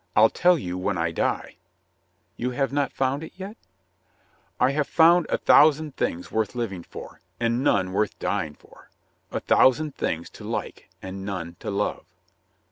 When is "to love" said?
11.59-12.05